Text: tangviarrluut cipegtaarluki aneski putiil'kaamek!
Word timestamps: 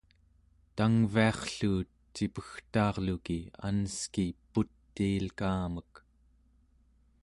tangviarrluut 0.75 1.91
cipegtaarluki 2.15 3.39
aneski 3.67 4.25
putiil'kaamek! 4.53 5.93